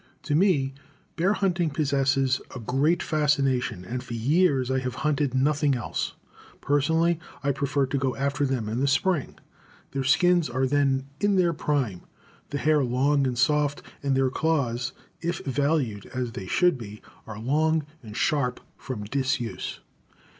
To 0.23 0.33
me, 0.33 0.73
bear 1.15 1.33
hunting 1.33 1.69
possesses 1.69 2.41
a 2.55 2.59
great 2.59 3.03
fascination, 3.03 3.85
and 3.85 4.01
for 4.03 4.15
years 4.15 4.71
I 4.71 4.79
have 4.79 4.95
hunted 5.05 5.35
nothing 5.35 5.75
else. 5.75 6.13
Personally 6.59 7.19
I 7.43 7.51
prefer 7.51 7.85
to 7.85 7.99
go 7.99 8.15
after 8.15 8.43
them 8.47 8.67
in 8.67 8.79
the 8.79 8.87
spring. 8.87 9.35
Their 9.91 10.03
skins 10.03 10.49
are 10.49 10.65
then 10.65 11.05
in 11.19 11.35
their 11.35 11.53
prime, 11.53 12.01
the 12.49 12.57
hair 12.57 12.83
long 12.83 13.27
and 13.27 13.37
soft, 13.37 13.83
and 14.01 14.17
their 14.17 14.31
claws 14.31 14.91
(if 15.21 15.37
valued 15.45 16.07
as 16.07 16.31
they 16.31 16.47
should 16.47 16.79
be) 16.79 17.03
are 17.27 17.37
long 17.37 17.85
and 18.01 18.17
sharp 18.17 18.59
from 18.77 19.03
disuse. 19.03 19.81